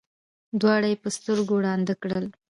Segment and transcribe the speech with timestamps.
[0.59, 2.25] دواړه یې په سترګو ړانده کړل.